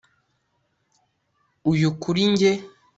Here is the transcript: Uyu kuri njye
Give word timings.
Uyu 1.71 1.89
kuri 2.01 2.23
njye 2.31 2.51